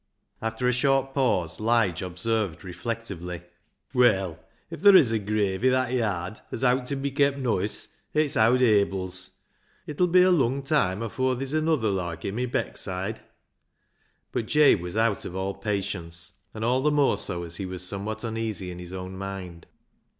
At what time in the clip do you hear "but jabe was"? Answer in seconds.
14.31-14.97